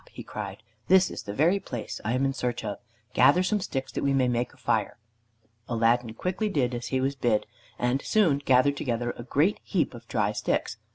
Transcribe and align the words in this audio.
he 0.11 0.23
cried, 0.23 0.63
"this 0.87 1.11
is 1.11 1.21
the 1.21 1.31
very 1.35 1.59
place 1.59 2.01
I 2.03 2.13
am 2.13 2.25
in 2.25 2.33
search 2.33 2.63
of. 2.65 2.79
Gather 3.13 3.43
some 3.43 3.59
sticks 3.59 3.91
that 3.91 4.03
we 4.03 4.13
may 4.13 4.27
make 4.27 4.51
a 4.51 4.57
fire." 4.57 4.97
Aladdin 5.69 6.15
quickly 6.15 6.49
did 6.49 6.73
as 6.73 6.87
he 6.87 6.99
was 6.99 7.13
bid, 7.13 7.45
and 7.77 8.01
had 8.01 8.07
soon 8.07 8.39
gathered 8.39 8.77
together 8.77 9.11
a 9.15 9.21
great 9.21 9.59
heap 9.61 9.93
of 9.93 10.07
dry 10.07 10.31
sticks. 10.31 10.77